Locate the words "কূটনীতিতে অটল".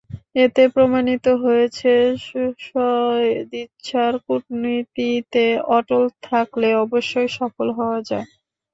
4.25-6.03